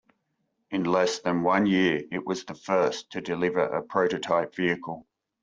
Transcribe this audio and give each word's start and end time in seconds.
In 0.71 0.85
less 0.85 1.19
than 1.19 1.43
one 1.43 1.67
year, 1.67 2.01
it 2.11 2.25
was 2.25 2.43
the 2.43 2.55
first 2.55 3.11
to 3.11 3.21
deliver 3.21 3.59
a 3.59 3.83
prototype 3.83 4.55
vehicle. 4.55 5.05